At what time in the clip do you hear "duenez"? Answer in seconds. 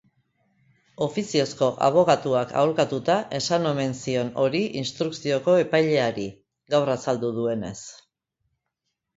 7.41-7.77